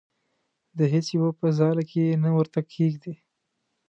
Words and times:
د 0.77 0.79
هیڅ 0.93 1.07
یو 1.17 1.27
په 1.39 1.47
ځاله 1.57 1.83
کې 1.89 2.01
یې 2.07 2.15
نه 2.23 2.29
ورته 2.37 2.59
کېږدي. 2.73 3.13